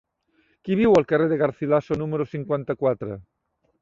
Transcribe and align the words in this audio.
Qui 0.67 0.77
viu 0.79 0.95
al 1.01 1.05
carrer 1.11 1.27
de 1.33 1.37
Garcilaso 1.41 1.99
número 2.03 2.27
cinquanta-quatre? 2.33 3.19